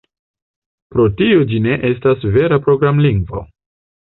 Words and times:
Pro 0.95 1.03
tio 1.19 1.43
ĝi 1.53 1.59
ne 1.67 1.77
estas 1.91 2.27
vera 2.39 2.61
programlingvo. 2.69 3.45